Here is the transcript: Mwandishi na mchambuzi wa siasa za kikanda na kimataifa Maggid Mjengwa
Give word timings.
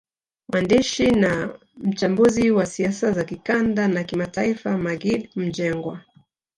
Mwandishi 0.49 1.11
na 1.11 1.59
mchambuzi 1.77 2.51
wa 2.51 2.65
siasa 2.65 3.11
za 3.11 3.23
kikanda 3.23 3.87
na 3.87 4.03
kimataifa 4.03 4.77
Maggid 4.77 5.29
Mjengwa 5.35 6.01